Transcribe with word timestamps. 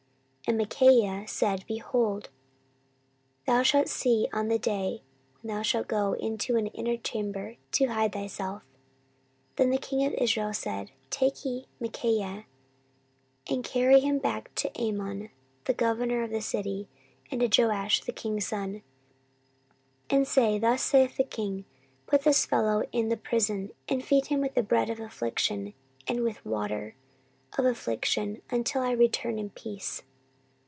14:018:024 0.47 0.49
And 0.59 0.69
Micaiah 0.69 1.27
said, 1.29 1.65
Behold, 1.65 2.29
thou 3.45 3.63
shalt 3.63 3.87
see 3.87 4.27
on 4.33 4.49
that 4.49 4.61
day 4.63 5.01
when 5.41 5.55
thou 5.55 5.61
shalt 5.61 5.87
go 5.87 6.11
into 6.13 6.57
an 6.57 6.67
inner 6.67 6.97
chamber 6.97 7.55
to 7.71 7.85
hide 7.87 8.11
thyself. 8.11 8.63
14:018:025 9.55 9.55
Then 9.55 9.69
the 9.69 9.77
king 9.77 10.05
of 10.05 10.13
Israel 10.15 10.53
said, 10.53 10.91
Take 11.09 11.45
ye 11.45 11.67
Micaiah, 11.79 12.47
and 13.49 13.63
carry 13.63 14.01
him 14.01 14.19
back 14.19 14.53
to 14.55 14.69
Amon 14.77 15.29
the 15.65 15.73
governor 15.73 16.21
of 16.23 16.31
the 16.31 16.41
city, 16.41 16.89
and 17.29 17.39
to 17.39 17.47
Joash 17.67 18.01
the 18.03 18.11
king's 18.11 18.47
son; 18.47 18.73
14:018:026 20.09 20.15
And 20.15 20.27
say, 20.27 20.59
Thus 20.59 20.81
saith 20.81 21.15
the 21.15 21.23
king, 21.23 21.63
Put 22.07 22.23
this 22.23 22.45
fellow 22.45 22.83
in 22.91 23.07
the 23.07 23.15
prison, 23.15 23.71
and 23.87 24.03
feed 24.03 24.25
him 24.25 24.41
with 24.41 24.67
bread 24.67 24.89
of 24.89 24.99
affliction 24.99 25.73
and 26.09 26.23
with 26.23 26.43
water 26.43 26.95
of 27.57 27.63
affliction, 27.63 28.41
until 28.49 28.81
I 28.81 28.91
return 28.91 29.39
in 29.39 29.51
peace. 29.51 30.01